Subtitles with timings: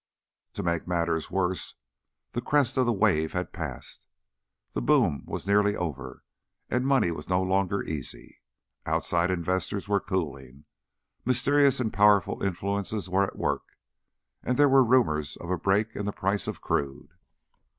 [0.53, 1.75] To make matters worse,
[2.31, 4.07] the crest of the wave had passed,
[4.71, 6.23] the boom was nearly over,
[6.71, 8.39] and money was no longer easy.
[8.87, 10.65] Outside investors were cooling;
[11.23, 13.77] mysterious and powerful influences were at work,
[14.41, 17.13] and there were rumors of a break in the price of crude.